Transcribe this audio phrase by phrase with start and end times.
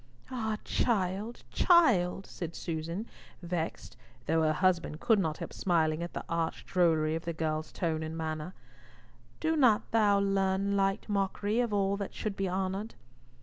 [0.31, 3.05] "Ah, child, child!" said Susan,
[3.43, 7.71] vexed, though her husband could not help smiling at the arch drollery of the girl's
[7.71, 8.55] tone and manner,
[9.39, 12.95] "do not thou learn light mockery of all that should be honoured."